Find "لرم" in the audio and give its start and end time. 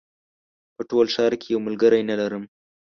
2.21-2.43